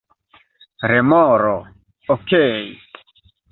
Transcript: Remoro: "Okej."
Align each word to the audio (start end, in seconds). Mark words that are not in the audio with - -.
Remoro: 0.91 1.53
"Okej." 2.17 2.65